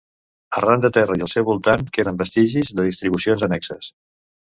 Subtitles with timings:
[0.61, 3.97] Arran de terra i al seu voltant queden vestigis de distribucions annexes.